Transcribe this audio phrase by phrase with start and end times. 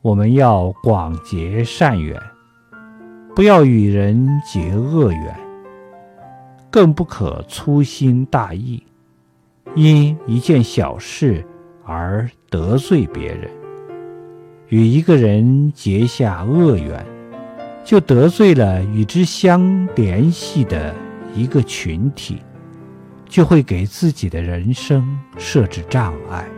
[0.00, 2.20] 我们要广结善缘
[3.34, 5.36] 不要与人结恶缘
[6.70, 8.82] 更不可粗心大意
[9.74, 11.44] 因一件小事
[11.84, 13.50] 而得罪别人。
[14.68, 17.04] 与一个人结下恶缘
[17.84, 20.94] 就得罪了与之相联系的
[21.34, 22.42] 一个群体
[23.28, 26.57] 就会给自己的人生设置障碍。